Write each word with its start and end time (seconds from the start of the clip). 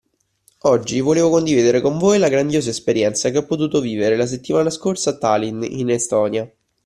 Oggi 0.61 0.99
volevo 0.99 1.29
condividere 1.29 1.79
con 1.79 1.99
voi 1.99 2.17
la 2.17 2.27
grandiosa 2.27 2.71
esperienza 2.71 3.29
che 3.29 3.37
ho 3.37 3.45
potuto 3.45 3.79
vivere 3.81 4.15
la 4.17 4.25
settimana 4.25 4.71
scorsa 4.71 5.11
a 5.11 5.17
Tallinn 5.19 5.61
in 5.61 5.91
Estonia. 5.91 6.51